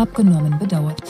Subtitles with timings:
[0.00, 1.02] Abgenommen bedauert.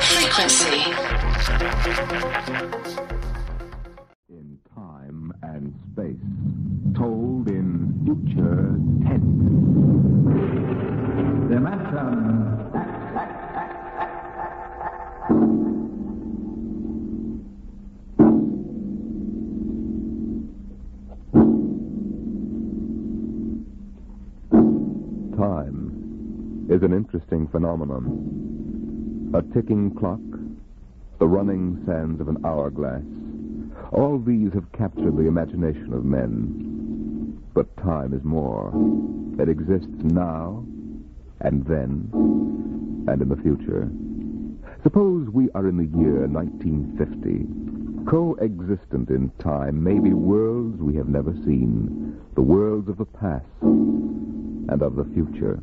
[0.00, 0.92] Frequency.
[4.28, 6.26] in time and space,
[6.94, 7.68] told in
[8.04, 8.76] future
[9.06, 9.34] tense.
[11.48, 12.34] Dimension
[12.74, 12.83] Time
[27.64, 29.32] phenomenon.
[29.32, 30.20] A ticking clock,
[31.18, 33.02] the running sands of an hourglass.
[33.90, 37.40] All these have captured the imagination of men.
[37.54, 38.70] But time is more.
[39.38, 40.62] It exists now,
[41.40, 42.10] and then,
[43.08, 43.90] and in the future.
[44.82, 48.10] Suppose we are in the year 1950.
[48.10, 53.46] Coexistent in time may be worlds we have never seen, the worlds of the past
[53.62, 55.62] and of the future.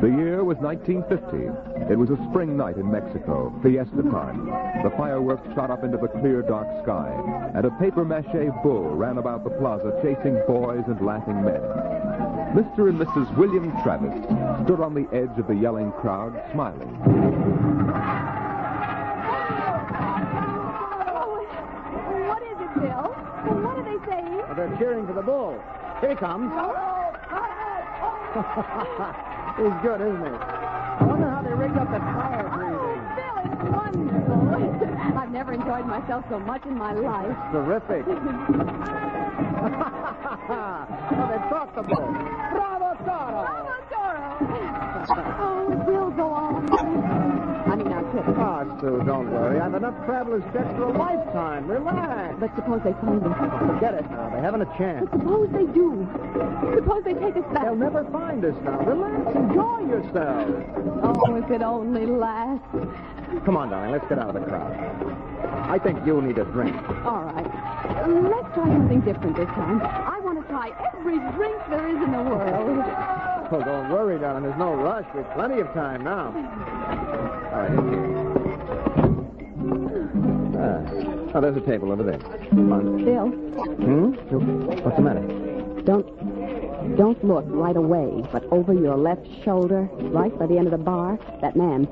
[0.00, 1.92] The year was 1950.
[1.92, 4.46] It was a spring night in Mexico, fiesta time.
[4.82, 7.10] The fireworks shot up into the clear, dark sky,
[7.54, 11.60] and a paper mache bull ran about the plaza chasing boys and laughing men.
[12.52, 12.90] Mr.
[12.90, 13.34] and Mrs.
[13.36, 14.12] William Travis
[14.64, 16.90] stood on the edge of the yelling crowd, smiling.
[22.28, 23.08] What is it, Bill?
[23.62, 24.36] What are they saying?
[24.36, 25.58] Well, they're cheering for the bull.
[26.00, 26.52] Here he comes.
[29.58, 30.32] He's good, isn't he?
[30.32, 33.04] I wonder how they rigged up the fire oh, breathing.
[33.12, 34.40] Bill, it's wonderful.
[35.20, 37.36] I've never enjoyed myself so much in my life.
[37.52, 38.06] Terrific.
[38.08, 38.16] well,
[41.28, 42.08] they caught the bull.
[42.52, 43.44] Bravo, Toro!
[43.48, 45.81] Oh, Bill, go on.
[48.24, 49.58] Ah, Sue, don't worry.
[49.58, 51.66] I've enough traveler's checks for a lifetime.
[51.66, 52.36] Relax.
[52.38, 53.36] But suppose they find us.
[53.74, 54.30] Forget it now.
[54.30, 55.08] They haven't a chance.
[55.10, 56.06] But suppose they do.
[56.74, 57.64] Suppose they take us back.
[57.64, 58.78] They'll never find us now.
[58.80, 59.36] Relax.
[59.36, 60.48] Enjoy yourself.
[61.02, 62.64] Oh, if it only lasts.
[63.44, 63.92] Come on, darling.
[63.92, 64.70] Let's get out of the crowd.
[65.68, 66.76] I think you'll need a drink.
[67.04, 67.46] All right.
[68.06, 69.82] Let's try something different this time.
[69.82, 73.31] I want to try every drink there is in the world.
[73.54, 74.44] Oh, don't worry, darling.
[74.44, 75.04] There's no rush.
[75.14, 76.28] We've plenty of time now.
[77.52, 77.72] All right.
[80.56, 81.34] Ah.
[81.34, 82.18] Oh, there's a table over there.
[82.18, 83.04] Come on.
[83.04, 84.12] Bill, Hmm?
[84.82, 85.20] What's the matter?
[85.84, 86.06] don't
[86.96, 90.78] don't look right away, but over your left shoulder, right by the end of the
[90.84, 91.84] bar, that man.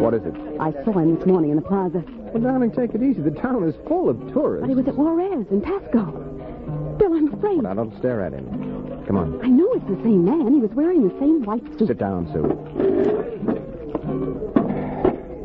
[0.00, 0.34] What is it?
[0.60, 2.02] I saw him this morning in the plaza.
[2.34, 3.22] Well, darling, take it easy.
[3.22, 4.62] The town is full of tourists.
[4.62, 6.98] But he was at Juarez in Taxco.
[6.98, 7.62] Bill, I'm afraid.
[7.62, 8.89] Well, Now, don't stare at him.
[9.06, 9.40] Come on.
[9.44, 10.54] I know it's the same man.
[10.54, 11.88] He was wearing the same white suit.
[11.88, 12.44] Sit down, Sue.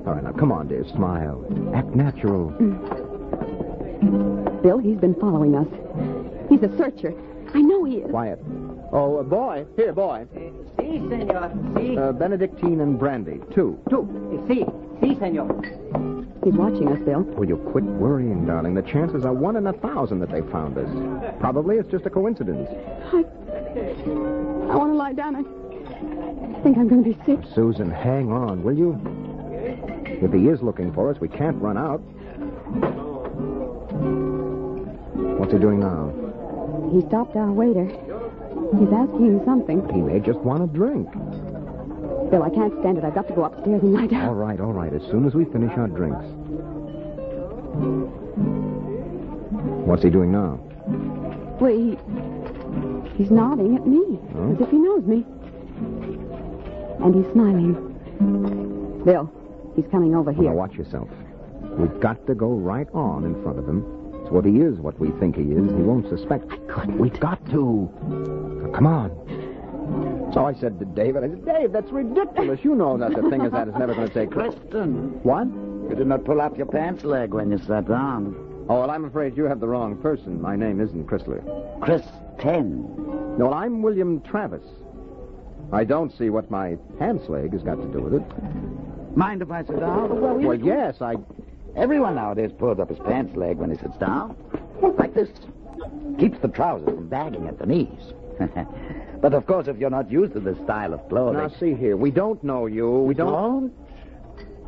[0.05, 0.85] All right, now, come on, dear.
[0.89, 1.43] Smile.
[1.75, 2.49] Act natural.
[4.61, 5.67] Bill, he's been following us.
[6.49, 7.13] He's a searcher.
[7.53, 8.09] I know he is.
[8.11, 8.39] Quiet.
[8.91, 9.65] Oh, uh, boy.
[9.75, 10.27] Here, boy.
[10.77, 11.51] Sí, señor.
[11.73, 11.97] Sí.
[11.97, 13.39] Uh, Benedictine and brandy.
[13.53, 13.79] Two.
[13.89, 14.07] Two.
[14.47, 14.63] Sí.
[15.01, 15.49] Sí, señor.
[16.43, 17.21] He's watching us, Bill.
[17.21, 18.75] Will you quit worrying, darling?
[18.75, 20.89] The chances are one in a thousand that they found us.
[21.39, 22.69] Probably it's just a coincidence.
[23.11, 23.25] I,
[23.75, 25.35] I want to lie down.
[25.35, 25.43] I
[26.63, 27.39] think I'm going to be sick.
[27.53, 28.99] Susan, hang on, will you?
[30.21, 31.97] If he is looking for us, we can't run out.
[35.37, 36.13] What's he doing now?
[36.93, 37.85] He stopped our waiter.
[37.85, 39.87] He's asking him something.
[39.93, 41.11] He may just want a drink.
[42.31, 43.03] Bill, I can't stand it.
[43.03, 44.29] I've got to go upstairs and lie down.
[44.29, 44.93] All right, all right.
[44.93, 46.25] As soon as we finish our drinks.
[49.85, 50.59] What's he doing now?
[51.59, 51.97] Well, he,
[53.17, 54.51] he's nodding at me, Oh.
[54.53, 55.25] as if he knows me.
[57.03, 59.01] And he's smiling.
[59.03, 59.29] Bill,
[59.75, 60.51] he's coming over Now here.
[60.51, 61.09] watch yourself.
[61.77, 63.83] We've got to go right on in front of him.
[64.21, 66.51] It's what he is what we think he is, he won't suspect.
[66.51, 66.97] I couldn't.
[66.97, 67.89] We've got to.
[68.63, 70.31] So come on.
[70.33, 72.59] So I said to David, I said, Dave, that's ridiculous.
[72.63, 74.51] You know that the thing as that is never going to take place.
[74.53, 75.45] Kristen, What?
[75.89, 78.35] you did not pull up your pants leg when you sat down.
[78.67, 80.41] Oh, well, I'm afraid you have the wrong person.
[80.41, 81.43] My name isn't Chrysler.
[81.81, 82.01] Chris
[82.39, 82.81] Ten.
[83.37, 84.63] No, well, I'm William Travis.
[85.71, 89.17] I don't see what my pants leg has got to do with it.
[89.17, 90.41] Mind if I sit down?
[90.43, 91.15] Well, yes, I.
[91.75, 94.35] Everyone nowadays pulls up his pants leg when he sits down.
[94.81, 95.29] Like this.
[96.17, 98.13] Keeps the trousers from bagging at the knees.
[99.21, 101.37] but of course, if you're not used to this style of clothing.
[101.39, 101.97] Now, see here.
[101.97, 102.89] We don't know you.
[102.89, 103.31] We don't.
[103.31, 103.84] Don't?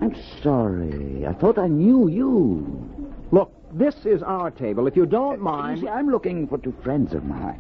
[0.01, 1.25] I'm sorry.
[1.25, 2.89] I thought I knew you.
[3.31, 4.87] Look, this is our table.
[4.87, 5.81] If you don't You mind.
[5.81, 7.59] see, I'm looking for two friends of mine.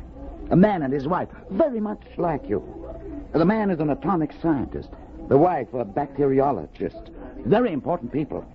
[0.51, 2.63] A man and his wife, very much like you.
[3.33, 4.89] The man is an atomic scientist.
[5.27, 7.09] The wife, a bacteriologist.
[7.45, 8.45] Very important people.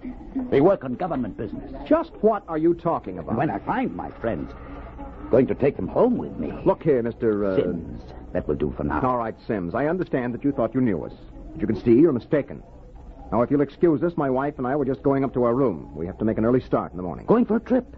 [0.50, 1.70] They work on government business.
[1.87, 3.37] Just what are you talking about?
[3.37, 4.50] When I find my friends,
[5.20, 6.52] I'm going to take them home with me.
[6.64, 7.44] Look here, Mr.
[7.46, 7.56] Uh...
[7.56, 8.02] Sims.
[8.32, 9.02] That will do for now.
[9.02, 9.75] All right, Sims.
[9.75, 11.12] I understand that you thought you knew us.
[11.52, 12.62] But you can see you're mistaken.
[13.32, 15.55] Now, if you'll excuse us, my wife and I were just going up to our
[15.55, 15.90] room.
[15.96, 17.25] We have to make an early start in the morning.
[17.26, 17.96] Going for a trip?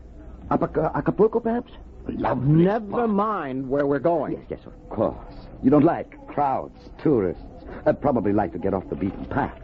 [0.51, 1.73] Up Ac- Acapulco, perhaps?
[2.07, 3.09] Lovely Never spot.
[3.11, 4.35] mind where we're going.
[4.35, 5.35] Yes, yes, of course.
[5.63, 7.43] You don't like crowds, tourists.
[7.87, 9.59] I'd probably like to get off the beaten path.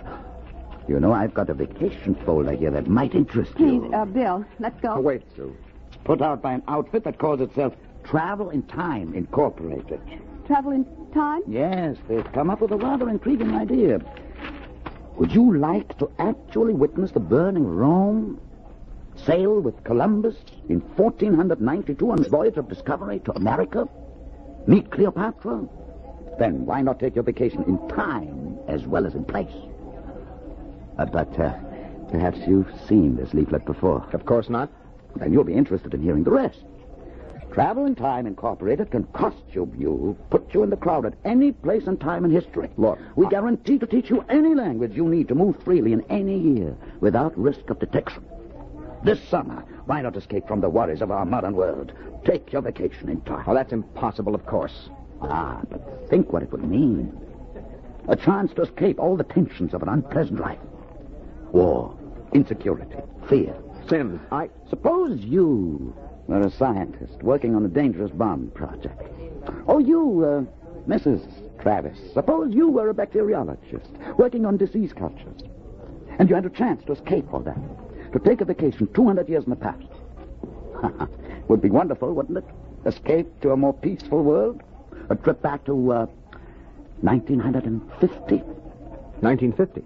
[0.89, 3.93] You know, I've got a vacation folder here that might interest Please, you.
[3.95, 4.95] uh, Bill, let's go.
[4.97, 5.55] Oh, wait, Sue.
[6.03, 10.01] Put out by an outfit that calls itself Travel in Time Incorporated.
[10.47, 10.85] Travel in
[11.15, 11.43] time?
[11.47, 14.01] Yes, they've come up with a rather intriguing idea.
[15.21, 18.41] Would you like to actually witness the burning of Rome?
[19.17, 20.35] Sail with Columbus
[20.71, 23.87] in 1492 on his voyage of discovery to America?
[24.67, 25.69] Meet Cleopatra?
[26.39, 29.53] Then why not take your vacation in time as well as in place?
[30.97, 31.53] Uh, but uh,
[32.11, 34.03] perhaps you've seen this leaflet before.
[34.15, 34.71] Of course not.
[35.17, 36.65] Then you'll be interested in hearing the rest.
[37.52, 41.87] Travel in Time Incorporated can costume you, put you in the crowd at any place
[41.88, 42.70] and time in history.
[42.76, 46.38] Look, we guarantee to teach you any language you need to move freely in any
[46.38, 48.25] year without risk of detection.
[49.02, 51.93] This summer, why not escape from the worries of our modern world?
[52.25, 53.44] Take your vacation in time.
[53.49, 54.88] Oh, that's impossible, of course.
[55.20, 57.19] Ah, but think what it would mean.
[58.08, 60.58] A chance to escape all the tensions of an unpleasant life.
[61.50, 61.97] War,
[62.32, 62.97] insecurity,
[63.29, 63.56] fear.
[63.88, 64.50] Sims, I.
[64.69, 65.94] Suppose you
[66.31, 69.03] were a scientist working on a dangerous bomb project.
[69.67, 71.21] Oh, you, uh, Mrs.
[71.61, 71.99] Travis.
[72.15, 75.43] Suppose you were a bacteriologist working on disease cultures.
[76.19, 77.59] And you had a chance to escape all that.
[78.12, 79.85] To take a vacation 200 years in the past.
[81.49, 82.44] Would be wonderful, wouldn't it?
[82.87, 84.62] Escape to a more peaceful world.
[85.11, 86.06] A trip back to, uh,
[87.00, 88.37] 1950.
[88.37, 89.83] 1950.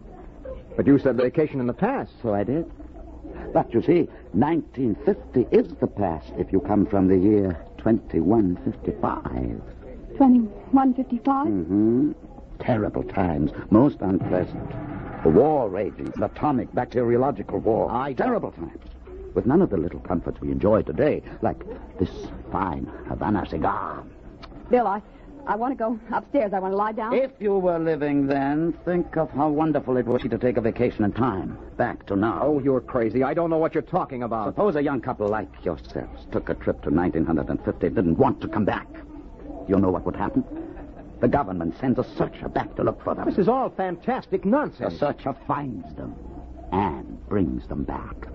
[0.77, 2.13] But you said vacation in the past.
[2.23, 2.71] So I did.
[3.53, 9.61] But you see, 1950 is the past if you come from the year 2155.
[10.19, 11.47] 2155?
[11.47, 12.13] Mm-hmm.
[12.59, 14.71] Terrible times, most unpleasant.
[15.23, 17.91] The war raging, an atomic bacteriological war.
[17.91, 18.81] I don't- Terrible times.
[19.35, 21.65] With none of the little comforts we enjoy today, like
[21.99, 22.11] this
[22.53, 24.05] fine Havana cigar.
[24.71, 25.03] Bill, I,
[25.47, 26.53] I want to go upstairs.
[26.55, 27.15] I want to lie down.
[27.15, 30.61] If you were living then, think of how wonderful it would be to take a
[30.61, 32.41] vacation in time, back to now.
[32.43, 33.23] Oh, you're crazy.
[33.23, 34.49] I don't know what you're talking about.
[34.49, 38.49] Suppose a young couple like yourselves took a trip to 1950 and didn't want to
[38.49, 38.89] come back.
[39.69, 40.45] You know what would happen?
[41.21, 43.27] The government sends a searcher back to look for them.
[43.29, 44.99] This is all fantastic The nonsense.
[44.99, 46.15] searcher finds them
[46.73, 48.29] and brings them back.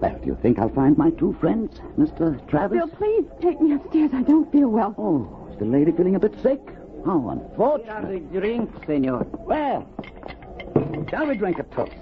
[0.00, 2.46] Well, do you think I'll find my two friends, Mr.
[2.48, 2.78] Travis?
[2.78, 4.10] Bill, please take me upstairs.
[4.12, 4.94] I don't feel well.
[4.98, 6.60] Oh, is the lady feeling a bit sick?
[7.04, 8.32] How Here are unfortunate.
[8.32, 9.26] the drinks, senor.
[9.32, 9.88] Well,
[11.08, 11.92] shall we drink a toast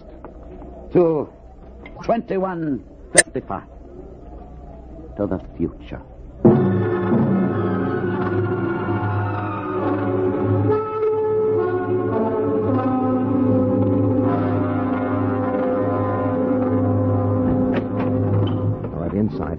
[0.92, 1.28] to
[2.02, 3.62] 2155?
[5.16, 6.02] To the future.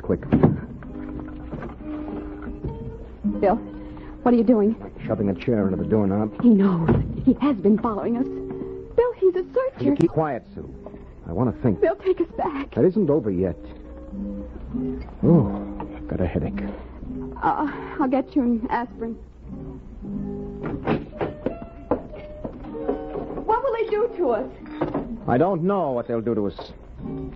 [0.06, 0.22] Quick.
[3.42, 3.56] Bill,
[4.22, 4.76] what are you doing?
[5.06, 6.32] Shoving a chair into the doorknob.
[6.44, 6.90] He knows.
[7.26, 8.28] He has been following us.
[8.96, 9.96] Bill, he's a You searcher.
[9.96, 10.70] keep quiet, Sue.
[11.28, 11.82] I want to think.
[11.82, 12.76] Bill, take us back.
[12.76, 13.58] That isn't over yet.
[15.24, 16.62] Oh, I've got a headache.
[17.42, 19.14] Uh, I'll get you an aspirin.
[23.46, 24.52] What will they do to us?
[25.28, 26.72] I don't know what they'll do to us.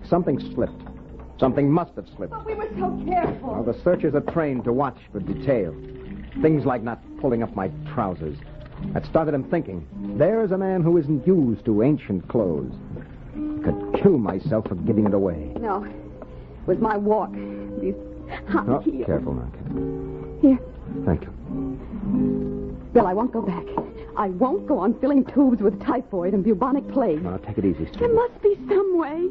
[0.08, 0.82] Something slipped.
[1.40, 2.30] Something must have slipped.
[2.32, 3.54] But we were so careful.
[3.54, 5.74] Well, the searchers are trained to watch for detail.
[6.42, 8.36] Things like not pulling up my trousers.
[8.92, 9.86] That started him thinking.
[10.18, 12.72] There's a man who isn't used to ancient clothes.
[13.34, 15.52] I Could kill myself for giving it away.
[15.58, 15.92] No, it
[16.66, 17.32] was my walk.
[17.80, 17.94] These
[18.48, 19.06] high Oh, heels.
[19.06, 19.50] careful now.
[20.40, 20.58] Here,
[21.04, 21.30] Thank you.
[22.92, 23.64] Bill, I won't go back.
[24.16, 27.22] I won't go on filling tubes with typhoid and bubonic plague.
[27.22, 28.00] Now, take it easy, Steve.
[28.00, 29.28] There must be some way.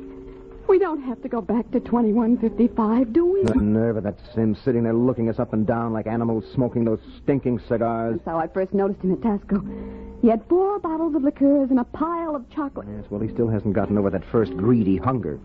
[0.70, 3.44] We don't have to go back to 2155, do we?
[3.44, 6.86] The nerve of that Sim sitting there looking us up and down like animals smoking
[6.86, 8.18] those stinking cigars.
[8.18, 10.22] That's how I first noticed him at Taxco.
[10.22, 12.88] He had four bottles of liqueurs and a pile of chocolate.
[12.88, 15.40] Yes, well, he still hasn't gotten over that first greedy hunger.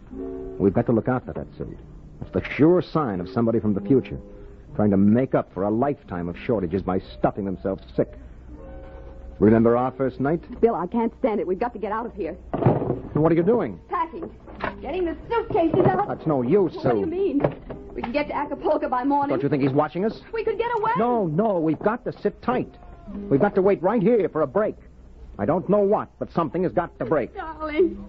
[0.58, 1.78] We've got to look out for that, Sid.
[2.20, 4.20] That's the sure sign of somebody from the future,
[4.76, 8.12] trying to make up for a lifetime of shortages by stuffing themselves sick.
[9.38, 10.42] Remember our first night?
[10.60, 11.46] Bill, I can't stand it.
[11.46, 12.34] We've got to get out of here.
[13.14, 13.80] What are you doing?
[13.88, 14.30] Packing.
[14.84, 16.08] Getting the suitcases out.
[16.08, 16.80] That's no use, Sue.
[16.80, 17.40] What do you mean?
[17.94, 19.30] We can get to Acapulco by morning.
[19.30, 20.20] Don't you think he's watching us?
[20.30, 20.92] We could get away.
[20.98, 22.68] No, no, we've got to sit tight.
[23.30, 24.76] We've got to wait right here for a break.
[25.38, 27.34] I don't know what, but something has got to break.
[27.34, 28.04] Darling.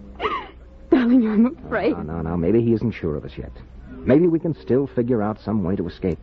[0.90, 1.96] Darling, I'm afraid.
[1.96, 2.36] No, no, no.
[2.36, 3.52] Maybe he isn't sure of us yet.
[3.90, 6.18] Maybe we can still figure out some way to escape.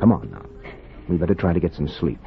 [0.00, 0.46] Come on now.
[1.10, 2.20] We better try to get some sleep.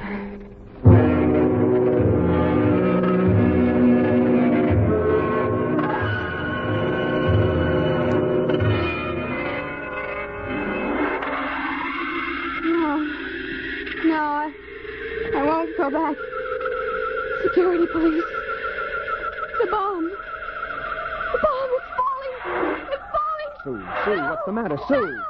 [24.76, 24.84] Matter?
[24.88, 25.20] Sue!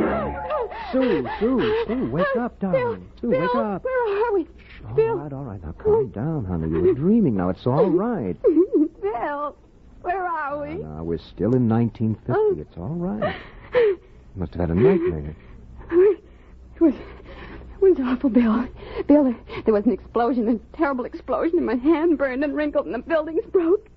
[0.00, 0.70] No.
[0.92, 3.08] Sue, Sue, Sue, wake up, darling.
[3.20, 3.84] Sue, Bill, wake up.
[3.84, 4.46] Where are we?
[4.86, 5.14] All Bill.
[5.16, 5.62] right, all right.
[5.62, 6.68] Now calm down, honey.
[6.68, 7.36] You were dreaming.
[7.36, 8.36] Now it's all right.
[9.00, 9.56] Bill,
[10.02, 10.74] where are we?
[10.74, 12.60] Now we're still in 1950.
[12.60, 13.34] It's all right.
[13.74, 13.98] You
[14.36, 15.34] must have had a nightmare.
[15.90, 18.66] It was, it was awful, Bill.
[19.06, 22.86] Bill, there, there was an explosion, a terrible explosion, and my hand burned and wrinkled,
[22.86, 23.88] and the buildings broke.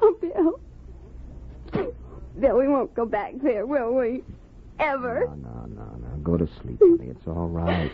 [0.00, 0.58] Oh, Bill.
[2.40, 4.22] Bill, we won't go back there, will we?
[4.78, 5.26] Ever?
[5.26, 6.16] No, no, no, no.
[6.22, 7.10] Go to sleep, honey.
[7.10, 7.92] It's all right.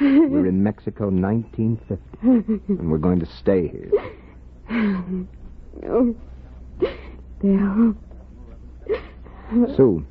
[0.00, 3.90] We're in Mexico, 1950, and we're going to stay here.
[5.86, 6.14] Oh,
[7.40, 7.94] Bill.
[9.76, 10.06] Sue,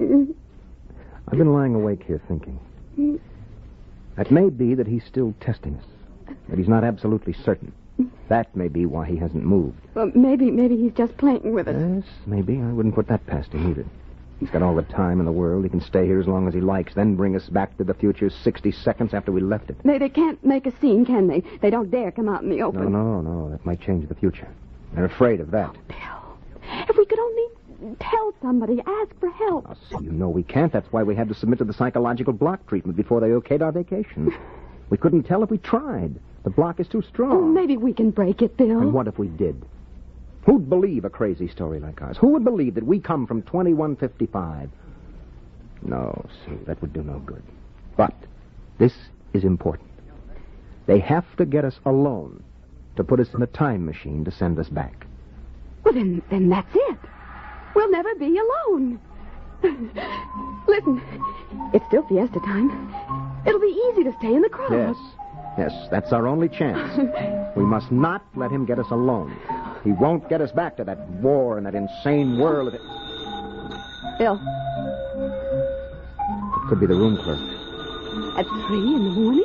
[0.00, 2.58] I've been lying awake here thinking.
[4.18, 5.84] It may be that he's still testing us,
[6.48, 7.72] that he's not absolutely certain.
[8.28, 9.78] That may be why he hasn't moved.
[9.94, 11.76] Well, maybe, maybe he's just playing with us.
[11.78, 12.58] Yes, maybe.
[12.58, 13.84] I wouldn't put that past him either.
[14.38, 15.64] He's got all the time in the world.
[15.64, 17.92] He can stay here as long as he likes, then bring us back to the
[17.92, 19.76] future 60 seconds after we left it.
[19.84, 21.42] They, they can't make a scene, can they?
[21.60, 22.90] They don't dare come out in the open.
[22.90, 23.20] no, no.
[23.20, 23.50] No.
[23.50, 24.48] That might change the future.
[24.94, 25.76] They're afraid of that.
[25.76, 29.68] Oh, Bill, if we could only tell somebody, ask for help.
[29.68, 30.72] Now, see, you know we can't.
[30.72, 33.72] That's why we had to submit to the psychological block treatment before they okayed our
[33.72, 34.32] vacation.
[34.90, 36.16] We couldn't tell if we tried.
[36.42, 37.32] The block is too strong.
[37.32, 38.80] Oh, maybe we can break it, Bill.
[38.80, 39.62] And what if we did?
[40.46, 42.16] Who'd believe a crazy story like ours?
[42.16, 44.70] Who would believe that we come from 2155?
[45.82, 47.42] No, Sue, that would do no good.
[47.96, 48.14] But
[48.78, 48.94] this
[49.34, 49.90] is important.
[50.86, 52.42] They have to get us alone
[52.96, 55.06] to put us in a time machine to send us back.
[55.84, 56.98] Well, then, then that's it.
[57.74, 58.98] We'll never be alone.
[60.66, 61.02] Listen,
[61.74, 62.94] it's still fiesta time.
[63.46, 64.72] It'll be easy to stay in the crowd.
[64.72, 64.96] Yes.
[65.60, 66.96] Yes, that's our only chance.
[67.56, 69.36] we must not let him get us alone.
[69.84, 72.80] He won't get us back to that war and that insane whirl of it.
[74.18, 74.40] Bill,
[76.56, 77.38] It could be the room clerk.
[78.38, 79.44] at three in the morning?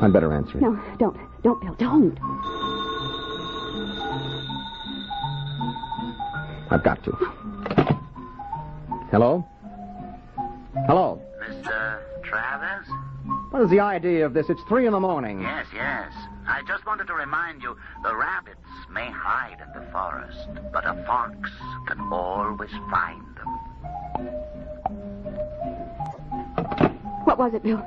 [0.00, 0.62] I'd better answer it.
[0.62, 1.18] No, don't.
[1.42, 2.18] Don't, Bill, don't.
[6.70, 7.10] I've got to.
[9.10, 9.46] Hello?
[10.86, 11.20] Hello?
[13.60, 13.64] Mr.
[13.64, 13.64] Travis?
[13.64, 14.48] What is the idea of this?
[14.48, 15.42] It's three in the morning.
[15.42, 16.12] Yes, yes.
[16.46, 18.58] I just wanted to remind you the rabbits
[18.90, 21.36] may hide in the forest, but a fox
[21.86, 23.48] can always find them.
[27.24, 27.84] What was it, Bill?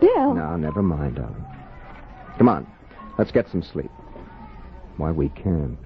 [0.00, 0.34] Bill?
[0.34, 1.44] No, never mind, darling.
[2.38, 2.66] Come on.
[3.18, 3.90] Let's get some sleep.
[4.96, 5.78] Why, we can.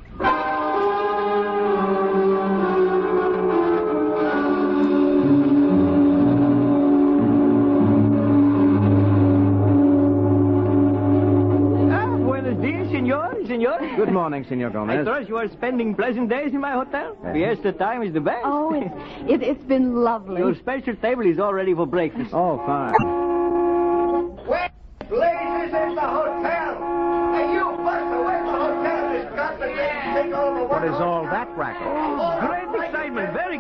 [13.46, 13.96] Senor, senor.
[13.96, 15.04] Good morning, Senor I Gomez.
[15.06, 17.16] trust you are spending pleasant days in my hotel.
[17.34, 18.42] Yes, the time is the best.
[18.44, 18.94] Oh, it's,
[19.30, 20.40] it, it's been lovely.
[20.40, 22.30] Your special table is all ready for breakfast.
[22.32, 22.92] Oh, fine.
[24.46, 24.70] Wait,
[25.10, 26.82] ladies, this is the hotel.
[27.34, 29.12] And you must away the hotel.
[29.12, 31.86] This godforsaken thing all over What is all that racket?
[31.86, 32.34] Oh,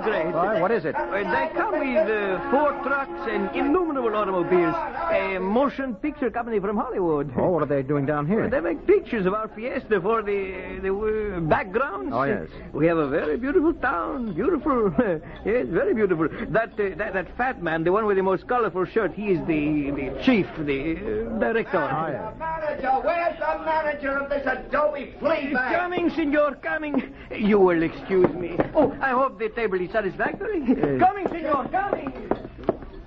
[0.04, 0.34] Great excitement, very great.
[0.34, 0.94] Why, what is it?
[0.94, 4.74] Uh, they come with uh, four trucks and innumerable automobiles.
[5.12, 7.32] A motion picture company from Hollywood.
[7.36, 8.48] Oh, what are they doing down here?
[8.48, 12.12] They make pictures of our fiesta for the the uh, backgrounds.
[12.12, 12.48] Oh, yes.
[12.72, 14.34] We have a very beautiful town.
[14.34, 14.92] Beautiful.
[15.44, 16.28] yes, very beautiful.
[16.48, 19.38] That, uh, that that fat man, the one with the most colorful shirt, he is
[19.46, 21.78] the, the chief, the uh, director.
[21.78, 22.32] Oh, yeah.
[22.38, 25.76] Manager, where's the manager of this Adobe flea bag?
[25.76, 27.14] Coming, senor, coming.
[27.30, 28.56] You will excuse me.
[28.74, 30.60] Oh, I hope the table is satisfactory.
[30.98, 32.12] coming, senor, coming.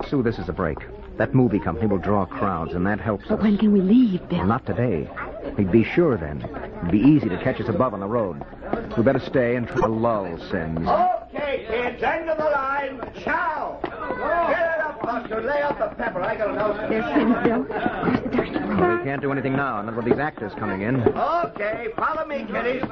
[0.10, 0.78] Sue, this is a break.
[1.18, 3.44] That movie company will draw crowds, and that helps But us.
[3.44, 4.40] when can we leave, Bill?
[4.40, 5.10] Well, not today.
[5.58, 6.42] We'd be sure then.
[6.78, 8.42] It'd be easy to catch us above on the road.
[8.96, 10.88] We better stay and try to lull Sims.
[10.88, 13.02] Okay, kids, end of the line.
[13.22, 13.80] Chow.
[13.84, 15.42] Get it up, Buster.
[15.42, 16.22] Lay out the pepper.
[16.22, 16.90] I got a nose.
[16.90, 18.27] There's Sims, Bill.
[18.78, 21.02] There's the dirty We can't do anything now, not with these actors coming in.
[21.02, 22.84] Okay, follow me, kiddies.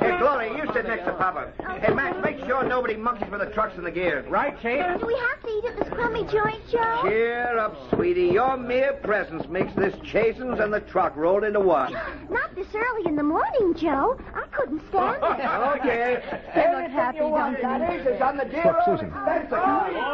[0.00, 1.52] Hey, Glory, you sit next to Papa.
[1.80, 4.26] Hey, Max, make sure nobody monkeys with the trucks and the gears.
[4.28, 4.82] Right, Kate?
[4.98, 7.00] Do we have to eat at this crummy joint, Joe?
[7.02, 8.28] Cheer up, sweetie.
[8.28, 11.92] Your mere presence makes this Chasen's and the truck roll into one.
[12.30, 14.18] Not this early in the morning, Joe.
[14.34, 15.22] I couldn't stand it.
[15.80, 16.22] okay.
[16.54, 17.98] They look happy, you want, don't they?
[17.98, 19.10] Daddies, on the dear Look, Susan.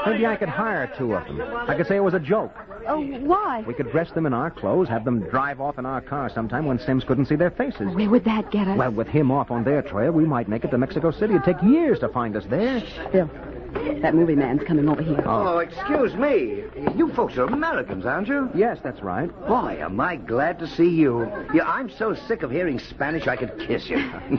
[0.06, 1.40] Maybe I could hire two of them.
[1.40, 2.54] I could say it was a joke.
[2.86, 3.64] Oh, why?
[3.66, 6.66] We could dress them in our clothes, have them drive off in our car sometime
[6.66, 7.94] when Sims couldn't see their faces.
[7.94, 8.76] Where would that get us?
[8.76, 11.34] Well, with him off on their trail, we might make it to Mexico City.
[11.34, 12.82] It'd take years to find us there.
[13.12, 13.30] Bill,
[14.00, 15.22] that movie man's coming over here.
[15.26, 16.64] Oh, excuse me.
[16.96, 18.50] You folks are Americans, aren't you?
[18.54, 19.30] Yes, that's right.
[19.46, 21.30] Boy, am I glad to see you.
[21.52, 23.98] Yeah, I'm so sick of hearing Spanish I could kiss you.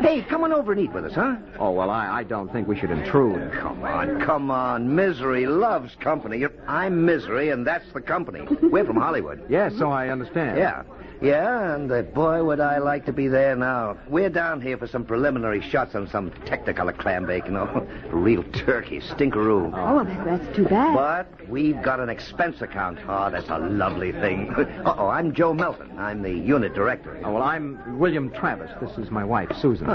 [0.00, 1.36] hey, come on over and eat with us, huh?
[1.58, 3.52] Oh, well, I, I don't think we should intrude.
[3.52, 4.94] Come on, come on.
[4.94, 6.44] Misery loves company.
[6.66, 8.46] I'm Misery, and that's the company.
[8.62, 9.44] We're from Hollywood.
[9.48, 10.58] Yes, so I understand.
[10.58, 10.82] Yeah.
[11.24, 13.96] Yeah, and uh, boy, would I like to be there now.
[14.08, 17.86] We're down here for some preliminary shots on some Technicolor clam bake, you know.
[18.10, 19.72] Real turkey, stinkeroo.
[19.74, 20.94] Oh, that, that's too bad.
[20.94, 22.98] But we've got an expense account.
[23.08, 24.52] Oh, that's a lovely thing.
[24.84, 25.98] Uh-oh, I'm Joe Melton.
[25.98, 27.18] I'm the unit director.
[27.24, 28.70] Oh, well, I'm William Travis.
[28.82, 29.86] This is my wife, Susan.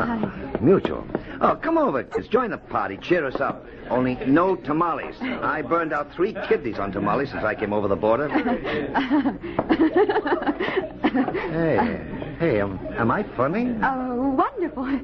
[0.62, 1.06] Mutual.
[1.42, 2.28] Oh, come over, kids.
[2.28, 2.98] Join the party.
[2.98, 3.68] Cheer us up.
[3.92, 5.16] Only no tamales.
[5.22, 8.30] I burned out three kidneys on tamales since I came over the border.
[11.26, 13.76] hey, hey, am, am I funny?
[13.84, 15.00] Oh, wonderful.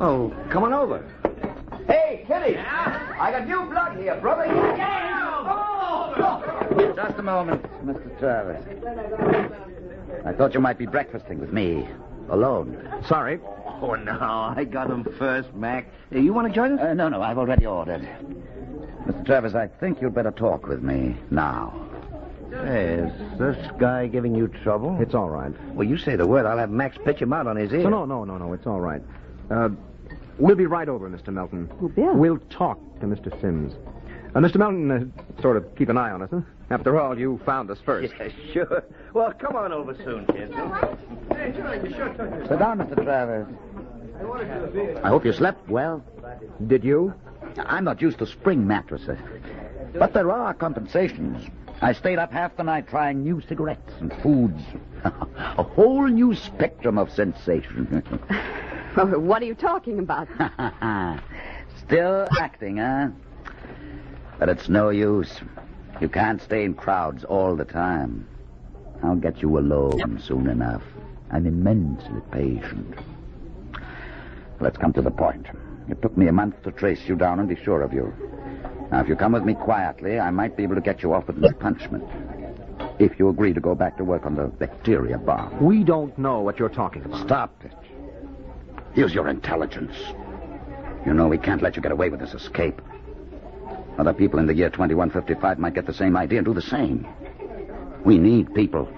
[0.00, 1.04] Oh, come on over.
[1.86, 2.56] Hey, Kitty.
[2.56, 4.44] I got new blood here, brother.
[6.94, 8.18] Just a moment, Mr.
[8.18, 8.62] Travis.
[10.24, 11.86] I thought you might be breakfasting with me.
[12.30, 13.02] Alone.
[13.06, 13.38] Sorry.
[13.82, 15.86] Oh, no, I got him first, Mac.
[16.10, 16.80] You want to join us?
[16.80, 18.08] Uh, no, no, I've already ordered.
[19.06, 19.26] Mr.
[19.26, 21.83] Travis, I think you'd better talk with me now.
[22.62, 24.96] Hey, is this guy giving you trouble?
[25.00, 25.52] It's all right.
[25.74, 26.46] Well, you say the word.
[26.46, 27.82] I'll have Max pitch him out on his ear.
[27.82, 28.52] No, no, no, no, no.
[28.52, 29.02] It's all right.
[29.50, 29.70] Uh,
[30.38, 31.32] we'll be right over, Mr.
[31.32, 31.70] Melton.
[31.82, 32.14] Oh, Bill.
[32.14, 33.38] We'll talk to Mr.
[33.40, 33.74] Sims.
[34.34, 34.56] Uh, Mr.
[34.56, 36.40] Melton, uh, sort of keep an eye on us, huh?
[36.70, 38.12] After all, you found us first.
[38.18, 38.84] Yeah, sure.
[39.12, 40.52] Well, come on over soon, kids.
[40.54, 43.04] Sit down, Mr.
[43.04, 43.46] Travis.
[45.04, 46.02] I hope you slept well.
[46.66, 47.12] Did you?
[47.58, 49.18] I'm not used to spring mattresses.
[49.96, 51.46] But there are compensations.
[51.84, 54.62] I stayed up half the night trying new cigarettes and foods.
[55.04, 58.02] A whole new spectrum of sensation.
[58.94, 60.28] What are you talking about?
[61.84, 63.08] Still acting, huh?
[64.38, 65.40] But it's no use.
[66.00, 68.26] You can't stay in crowds all the time.
[69.02, 70.84] I'll get you alone soon enough.
[71.32, 72.94] I'm immensely patient.
[74.60, 75.48] Let's come to the point.
[75.88, 78.14] It took me a month to trace you down and be sure of you.
[78.90, 81.26] Now, if you come with me quietly, I might be able to get you off
[81.26, 82.04] with no punishment.
[82.98, 85.62] If you agree to go back to work on the bacteria bomb.
[85.62, 87.26] We don't know what you're talking about.
[87.26, 87.72] Stop it.
[88.94, 89.96] Use your intelligence.
[91.04, 92.80] You know we can't let you get away with this escape.
[93.98, 97.06] Other people in the year 2155 might get the same idea and do the same.
[98.04, 98.88] We need people.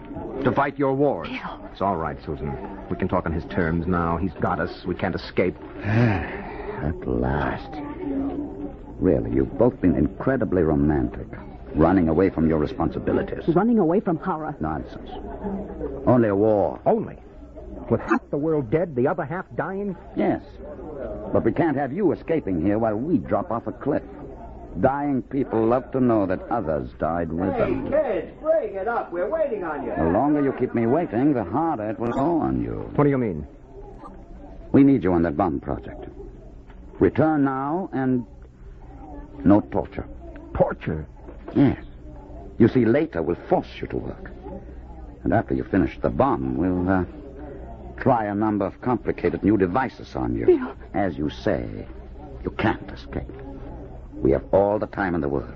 [0.44, 1.28] To fight your wars.
[1.72, 2.54] It's all right, Susan.
[2.90, 4.16] We can talk on his terms now.
[4.16, 4.84] He's got us.
[4.84, 5.56] We can't escape.
[5.82, 7.72] At last.
[8.98, 11.26] Really, you've both been incredibly romantic.
[11.74, 13.46] Running away from your responsibilities.
[13.48, 14.56] Running away from horror.
[14.60, 15.10] Nonsense.
[16.06, 16.80] Only a war.
[16.86, 17.16] Only.
[17.90, 19.96] With half the world dead, the other half dying?
[20.16, 20.42] Yes.
[21.32, 24.02] But we can't have you escaping here while we drop off a cliff.
[24.80, 27.90] Dying people love to know that others died with them.
[27.90, 29.12] kids, break it up.
[29.12, 29.92] We're waiting on you.
[29.96, 32.90] The longer you keep me waiting, the harder it will go on you.
[32.94, 33.46] What do you mean?
[34.72, 36.06] We need you on that bomb project.
[36.98, 38.26] Return now and
[39.46, 40.06] no torture.
[40.54, 41.06] Torture.
[41.54, 41.82] Yes.
[42.58, 44.30] You see, later we'll force you to work.
[45.24, 47.04] And after you finish the bomb, we'll uh,
[47.98, 50.46] try a number of complicated new devices on you.
[50.46, 50.74] Bill.
[50.94, 51.86] As you say,
[52.44, 53.28] You can't escape.
[54.14, 55.52] We have all the time in the world.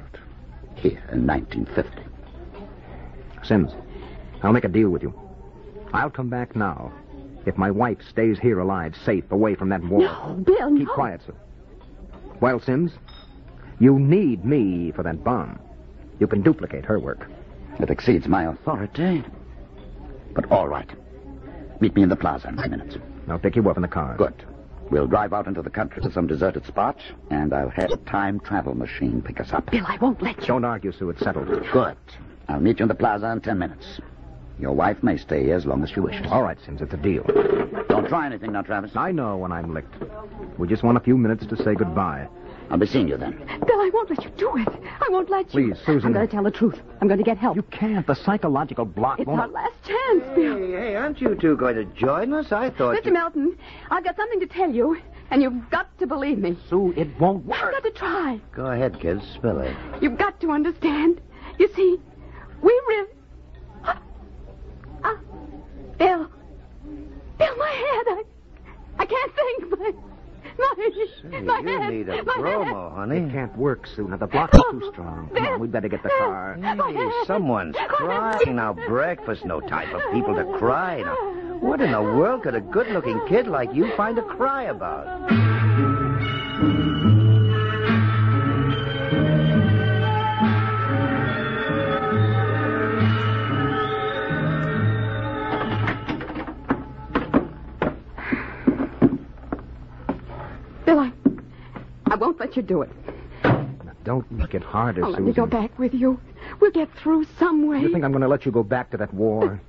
[0.74, 2.02] Here in 1950.
[3.42, 3.72] Sims,
[4.42, 5.14] I'll make a deal with you.
[5.92, 6.92] I'll come back now
[7.46, 10.00] if my wife stays here alive, safe, away from that war.
[10.02, 10.94] No, Bill, Keep no.
[10.94, 11.34] quiet, sir.
[12.40, 12.92] Well, Sims,
[13.80, 15.58] you need me for that bomb.
[16.20, 17.28] You can duplicate her work.
[17.80, 19.24] It exceeds my authority.
[20.34, 20.88] But all right.
[21.80, 22.96] Meet me in the plaza in ten minutes.
[23.28, 24.16] I'll pick you up in the car.
[24.16, 24.44] Good.
[24.90, 26.98] We'll drive out into the country to some deserted spot,
[27.30, 29.70] and I'll have a time travel machine pick us up.
[29.70, 30.46] Bill, I won't let you.
[30.48, 31.10] Don't argue, Sue.
[31.10, 31.48] It's settled.
[31.72, 31.96] Good.
[32.48, 34.00] I'll meet you in the plaza in ten minutes.
[34.58, 36.26] Your wife may stay here as long as she wishes.
[36.30, 36.82] All right, Sims.
[36.82, 37.22] It's a deal.
[37.88, 38.94] Don't try anything now, Travis.
[38.94, 39.94] I know when I'm licked.
[40.58, 42.28] We just want a few minutes to say goodbye.
[42.70, 43.32] I'll be seeing you then.
[43.66, 44.68] Bill, I won't let you do it.
[44.68, 45.72] I won't let you.
[45.72, 46.06] Please, Susan.
[46.08, 46.78] I'm going to tell the truth.
[47.00, 47.56] I'm going to get help.
[47.56, 48.06] You can't.
[48.06, 49.40] The psychological block It's won't.
[49.40, 50.56] our last chance, Bill.
[50.56, 52.52] Hey, hey, aren't you two going to join us?
[52.52, 52.96] I thought.
[52.96, 53.06] Mr.
[53.06, 53.58] you- Melton,
[53.90, 54.98] I've got something to tell you,
[55.30, 56.56] and you've got to believe me.
[56.68, 57.60] Sue, it won't work.
[57.60, 58.40] I've got to try.
[58.54, 59.24] Go ahead, kids.
[59.34, 59.76] Spill it.
[60.00, 61.20] You've got to understand.
[61.58, 61.98] You see,
[62.62, 63.08] we really.
[65.02, 65.18] Ah,
[65.98, 66.30] Bill.
[67.38, 68.06] Bill, my head.
[68.08, 68.22] I,
[68.98, 69.70] I can't think.
[69.80, 69.92] My,
[70.58, 70.74] my,
[71.30, 71.90] Say, my you head.
[71.92, 73.30] need a my bromo, It honey.
[73.32, 74.08] can't work, Sue.
[74.08, 75.30] Now, the block is too strong.
[75.34, 76.58] Come on, we'd better get the car.
[76.60, 78.72] Hey, someone's crying now.
[78.72, 81.02] Breakfast, no time for people to cry.
[81.02, 81.16] Now,
[81.60, 85.30] what in the world could a good-looking kid like you find to cry about?
[102.54, 102.90] You do it.
[104.02, 106.18] Don't make it harder, I'll let me go back with you.
[106.58, 107.80] We'll get through some way.
[107.80, 109.60] You think I'm going to let you go back to that war?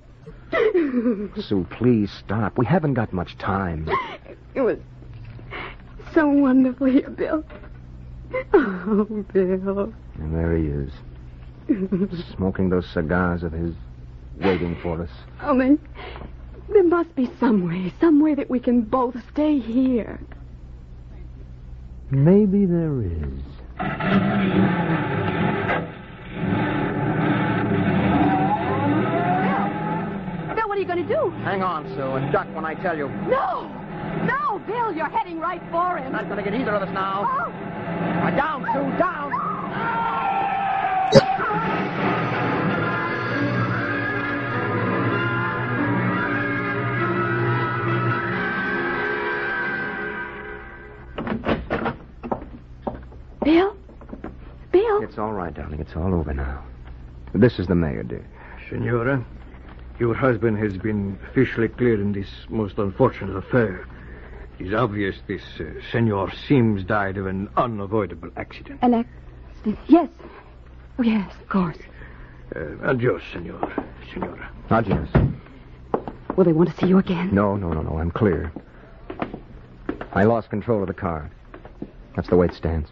[0.52, 2.58] Sue, please stop.
[2.58, 3.90] We haven't got much time.
[4.56, 4.78] It was
[6.14, 7.44] so wonderful here, Bill.
[8.54, 9.94] Oh, Bill.
[10.16, 13.76] And there he is, smoking those cigars of his,
[14.40, 15.10] waiting for us.
[15.42, 15.78] Oh, there,
[16.70, 20.20] there must be some way, some way that we can both stay here.
[22.12, 23.40] Maybe there is.
[30.54, 31.30] Bill, what are you going to do?
[31.46, 33.08] Hang on, Sue, and duck when I tell you.
[33.08, 33.70] No!
[34.26, 36.12] No, Bill, you're heading right for him.
[36.12, 37.26] Not going to get either of us now.
[37.26, 37.50] Oh,
[38.36, 39.32] down, Sue, down.
[39.34, 39.62] Oh.
[53.52, 53.76] Bill?
[54.72, 55.04] Bill?
[55.04, 55.82] It's all right, darling.
[55.82, 56.64] It's all over now.
[57.34, 58.26] This is the mayor, dear.
[58.70, 59.26] Senora,
[60.00, 63.86] your husband has been officially cleared in this most unfortunate affair.
[64.58, 68.80] It is obvious this uh, Senor Sims died of an unavoidable accident.
[68.84, 69.80] An accident.
[69.88, 70.08] Yes.
[70.98, 71.78] Oh, yes, of course.
[72.56, 73.86] Uh, adios, Senor.
[74.14, 74.50] Senora.
[74.70, 75.10] Adios.
[76.38, 77.36] Will they want to see you again?
[77.36, 77.98] No, no, no, no.
[77.98, 78.50] I'm clear.
[80.14, 81.30] I lost control of the car.
[82.16, 82.88] That's the way it stands.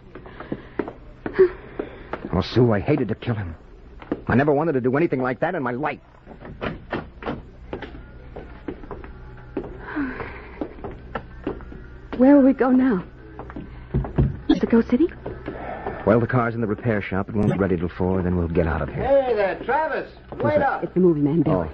[2.39, 3.53] Oh, Sue, I hated to kill him.
[4.27, 5.99] I never wanted to do anything like that in my life.
[12.17, 13.03] Where will we go now?
[14.47, 15.09] Is it Go City?
[16.05, 17.27] Well, the car's in the repair shop.
[17.27, 18.21] It won't be ready till four.
[18.21, 19.03] Then we'll get out of here.
[19.03, 20.09] Hey there, Travis.
[20.37, 20.81] Wait up.
[20.81, 21.69] It's the movie man, Bill.
[21.69, 21.71] Oh.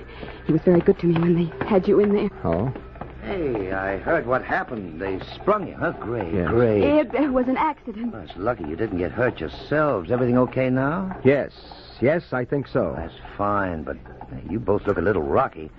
[0.48, 2.32] He was very good to me when they had you in there.
[2.44, 2.74] Oh?
[3.26, 5.02] Hey, I heard what happened.
[5.02, 5.94] They sprung you, huh?
[6.00, 6.48] Great, Yes.
[6.50, 6.84] great.
[6.84, 8.14] It uh, was an accident.
[8.14, 10.12] Well, it's lucky you didn't get hurt yourselves.
[10.12, 11.18] Everything okay now?
[11.24, 11.52] Yes.
[12.02, 12.94] Yes, I think so.
[12.96, 13.98] That's fine, but
[14.50, 15.72] you both look a little rocky.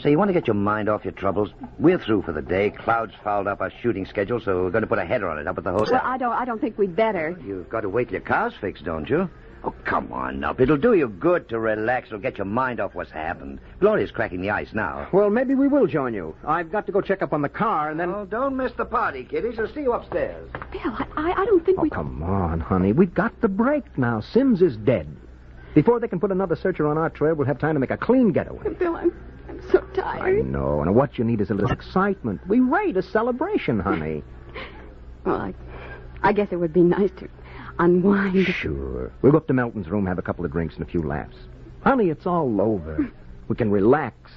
[0.00, 1.50] Say, you want to get your mind off your troubles?
[1.78, 2.70] We're through for the day.
[2.70, 5.46] Cloud's fouled up our shooting schedule, so we're going to put a header on it
[5.48, 5.94] up at the hotel.
[5.94, 6.32] Well, I don't.
[6.32, 7.36] I don't think we'd better.
[7.44, 9.28] You've got to wait till your car's fixed, don't you?
[9.66, 10.60] Oh, come on up.
[10.60, 12.08] It'll do you good to relax.
[12.08, 13.60] It'll get your mind off what's happened.
[13.80, 15.08] Gloria's cracking the ice now.
[15.10, 16.34] Well, maybe we will join you.
[16.46, 18.10] I've got to go check up on the car, and then.
[18.10, 19.58] Oh, don't miss the party, kiddies.
[19.58, 20.50] I'll see you upstairs.
[20.70, 21.90] Bill, I, I, I don't think Oh, we.
[21.90, 22.92] come on, honey.
[22.92, 24.20] We've got the break now.
[24.20, 25.06] Sims is dead.
[25.74, 27.96] Before they can put another searcher on our trail, we'll have time to make a
[27.96, 28.68] clean getaway.
[28.74, 29.12] Bill, I'm,
[29.48, 30.40] I'm so tired.
[30.40, 32.40] I know, and what you need is a little excitement.
[32.46, 34.22] We rate a celebration, honey.
[35.24, 35.54] Well, I,
[36.22, 37.28] I guess it would be nice to
[37.78, 38.46] unwind.
[38.46, 39.12] Sure.
[39.22, 41.36] We'll go up to Melton's room, have a couple of drinks and a few laughs.
[41.82, 43.10] Honey, it's all over.
[43.48, 44.30] We can relax.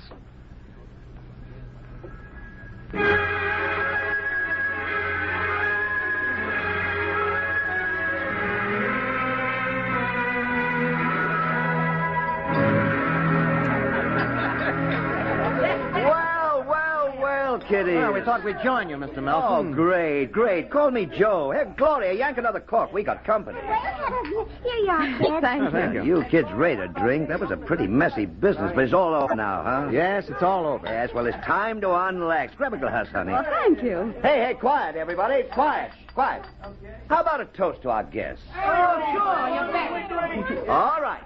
[17.67, 17.95] Kiddies.
[17.95, 19.17] Well, we thought we'd join you, Mr.
[19.32, 20.69] Oh, great, great.
[20.69, 21.51] Call me Joe.
[21.51, 22.93] Hey, Gloria, yank another cork.
[22.93, 23.60] We got company.
[23.60, 24.49] Way ahead of.
[24.63, 25.41] Here you are, kid.
[25.41, 25.71] Thank you.
[25.71, 26.03] thank you.
[26.03, 27.27] You kids ready to drink?
[27.30, 29.89] That was a pretty messy business, but it's all over now, huh?
[29.91, 30.86] Yes, it's all over.
[30.88, 32.56] Yes, well, it's time to unlax.
[32.56, 33.34] Grab a glass, honey.
[33.34, 34.13] Well, thank you.
[34.21, 35.43] Hey, hey, quiet, everybody.
[35.53, 36.43] Quiet, quiet.
[37.10, 38.43] How about a toast to our guests?
[38.56, 40.69] Oh, sure, you bet.
[40.69, 41.21] all right.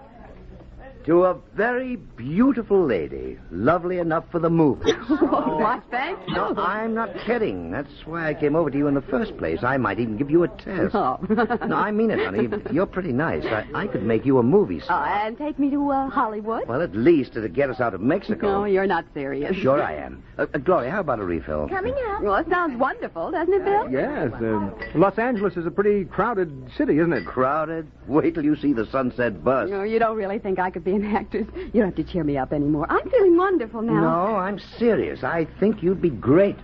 [1.06, 4.92] To a very beautiful lady, lovely enough for the movie.
[5.10, 6.36] Why, thank you.
[6.36, 7.72] No, I'm not kidding.
[7.72, 9.64] That's why I came over to you in the first place.
[9.64, 10.94] I might even give you a test.
[10.94, 11.20] Oh.
[11.68, 12.48] No, I mean it, honey.
[12.72, 13.44] You're pretty nice.
[13.46, 15.02] I, I could make you a movie star.
[15.02, 15.28] Oh, star.
[15.28, 16.68] and take me to uh, Hollywood?
[16.68, 18.60] Well, at least it'd get us out of Mexico.
[18.60, 19.56] No, you're not serious.
[19.56, 20.24] Sure I am.
[20.38, 21.68] Uh, uh, Gloria, how about a refill?
[21.68, 22.22] Coming up.
[22.22, 23.90] Well, it sounds wonderful, doesn't it, Bill?
[23.90, 27.26] Yes, uh, Los Angeles is a pretty crowded city, isn't it?
[27.26, 27.88] Crowded?
[28.08, 29.70] Wait till you see the sunset bus.
[29.70, 31.48] No, you don't really think I could be an actress.
[31.56, 32.86] You don't have to cheer me up anymore.
[32.90, 34.02] I'm feeling wonderful now.
[34.02, 35.24] No, I'm serious.
[35.24, 36.58] I think you'd be great.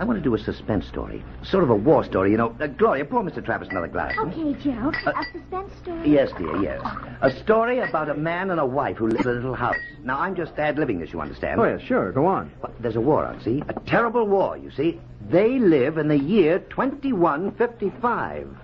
[0.00, 1.24] I want to do a suspense story.
[1.42, 2.54] Sort of a war story, you know.
[2.60, 3.44] Uh, Gloria, pour Mr.
[3.44, 4.16] Travis another glass.
[4.16, 4.92] Okay, Joe.
[5.06, 6.08] a suspense story.
[6.08, 6.80] Yes, dear, yes.
[7.20, 9.74] A story about a man and a wife who live in a little house.
[10.04, 11.60] Now, I'm just ad-libbing this, you understand?
[11.60, 12.12] Oh, yes, sure.
[12.12, 12.52] Go on.
[12.62, 13.60] But there's a war on, see?
[13.68, 15.00] A terrible war, you see.
[15.28, 18.56] They live in the year 2155.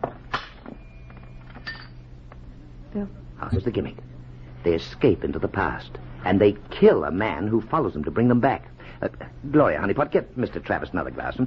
[2.93, 3.09] Bill.
[3.39, 3.97] How's here's the gimmick.
[4.65, 5.91] They escape into the past,
[6.25, 8.67] and they kill a man who follows them to bring them back.
[9.01, 9.09] Uh,
[9.51, 10.63] Gloria, honeypot, get Mr.
[10.65, 11.37] Travis another glass.
[11.37, 11.45] Hmm?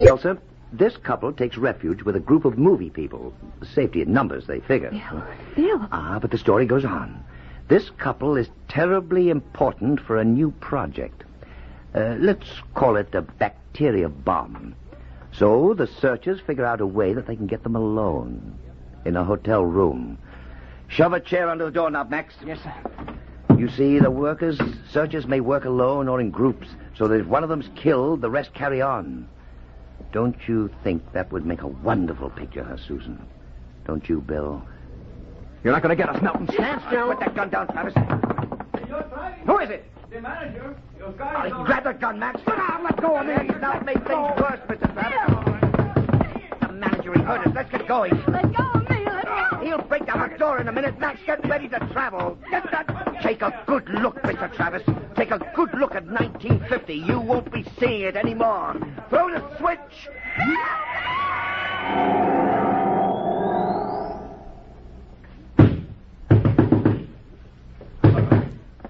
[0.00, 0.36] Elsa,
[0.72, 3.32] this couple takes refuge with a group of movie people.
[3.74, 4.90] Safety in numbers, they figure.
[5.54, 5.88] Bill.
[5.92, 7.24] Ah, but the story goes on.
[7.68, 11.24] This couple is terribly important for a new project.
[11.94, 14.74] Uh, let's call it a bacteria bomb.
[15.32, 18.58] So the searchers figure out a way that they can get them alone
[19.04, 20.18] in a hotel room.
[20.88, 22.34] Shove a chair under the doorknob, Max.
[22.44, 22.74] Yes, sir.
[23.58, 27.42] You see, the workers, searchers may work alone or in groups, so that if one
[27.42, 29.28] of them's killed, the rest carry on.
[30.12, 33.18] Don't you think that would make a wonderful picture, huh, Susan?
[33.86, 34.62] Don't you, Bill?
[35.64, 36.48] You're not going to get us, Melton.
[36.52, 37.08] Stand still.
[37.08, 37.94] Put that gun down, Travis.
[39.46, 39.84] Who is it?
[40.10, 40.76] The manager.
[40.98, 42.40] Your Oh, grab that gun, Max.
[42.46, 43.34] Ah, let go of me.
[43.60, 44.92] Now make things worse, Mr.
[44.92, 46.60] Travis.
[46.60, 47.52] The manager, he heard us.
[47.54, 48.12] Let's get going.
[48.28, 48.95] Let go of me.
[49.66, 49.78] Let go.
[49.78, 50.98] He'll break down the door in a minute.
[50.98, 52.38] Max, get ready to travel.
[52.50, 52.86] Get that.
[53.22, 54.52] Take a good look, Mr.
[54.54, 54.82] Travis.
[55.16, 56.94] Take a good look at 1950.
[56.94, 58.76] You won't be seeing it anymore.
[59.10, 59.78] Throw the switch.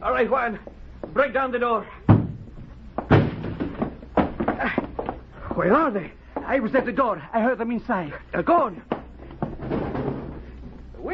[0.02, 0.58] All right, Juan.
[1.12, 1.86] Break down the door.
[5.54, 6.12] Where are they?
[6.36, 7.22] I was at the door.
[7.32, 8.12] I heard them inside.
[8.30, 8.82] They're gone.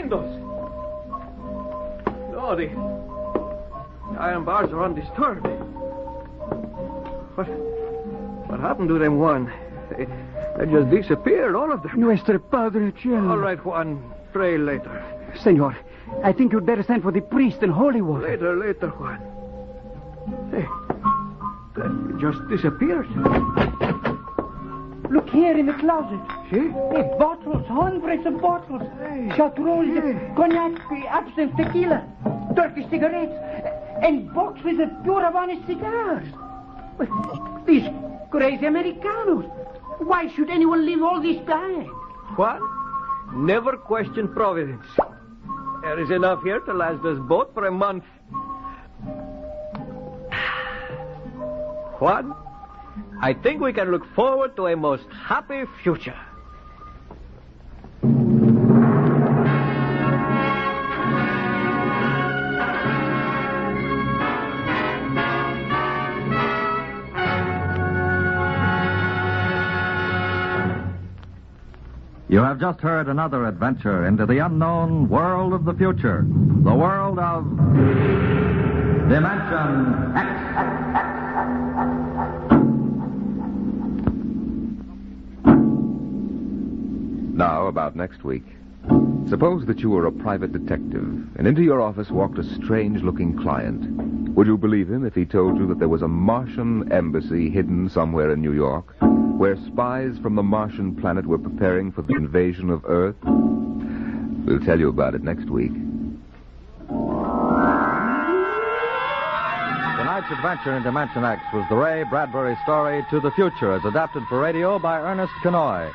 [0.08, 0.38] The windows.
[2.32, 2.68] No, the
[4.18, 5.46] iron bars are undisturbed.
[7.36, 7.48] What?
[8.48, 9.52] What happened to them, Juan?
[9.90, 10.06] They,
[10.58, 11.92] they just disappeared, all of them.
[11.98, 13.30] Nuestro Padre Cielo.
[13.30, 14.12] All right, Juan.
[14.32, 15.02] Pray later.
[15.42, 15.76] Senor,
[16.24, 18.28] I think you'd better send for the priest and holy water.
[18.28, 19.20] Later, later, Juan.
[20.50, 20.66] Hey,
[21.76, 23.06] they just disappeared.
[25.12, 26.20] Look here in the closet.
[26.50, 26.70] See?
[26.70, 28.80] Hey, bottles, hundreds of bottles.
[29.36, 32.02] Chartreuse, cognac, absinthe, tequila,
[32.56, 33.34] Turkish cigarettes,
[34.02, 36.26] and boxes of pure Havana cigars.
[36.96, 37.90] Well, These
[38.30, 39.44] crazy Americanos.
[39.98, 41.90] Why should anyone leave all this behind?
[42.38, 42.62] Juan,
[43.34, 44.86] never question providence.
[45.82, 48.04] There is enough here to last us both for a month.
[52.00, 52.34] Juan,
[53.22, 56.18] I think we can look forward to a most happy future.
[72.28, 77.20] You have just heard another adventure into the unknown world of the future, the world
[77.20, 77.44] of
[79.08, 80.61] Dimension X.
[87.72, 88.44] about next week.
[89.30, 91.06] Suppose that you were a private detective,
[91.36, 93.80] and into your office walked a strange looking client.
[94.36, 97.88] Would you believe him if he told you that there was a Martian embassy hidden
[97.88, 102.68] somewhere in New York, where spies from the Martian planet were preparing for the invasion
[102.68, 103.16] of Earth?
[103.24, 105.72] We'll tell you about it next week.
[109.96, 114.24] Tonight's adventure in Dimension X was the Ray Bradbury story To the Future, as adapted
[114.28, 115.90] for radio by Ernest Kinoy.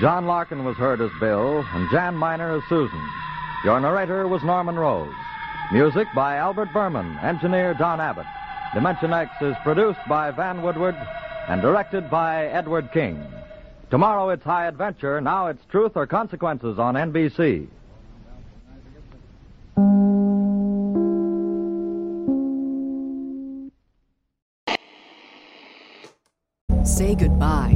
[0.00, 3.02] John Larkin was heard as Bill, and Jan Miner as Susan.
[3.64, 5.14] Your narrator was Norman Rose.
[5.72, 8.26] Music by Albert Buhrman, engineer Don Abbott.
[8.74, 10.94] Dimension X is produced by Van Woodward
[11.48, 13.20] and directed by Edward King.
[13.90, 15.20] Tomorrow it's High Adventure.
[15.20, 17.68] Now it's Truth or Consequences on NBC.
[26.84, 27.75] Say goodbye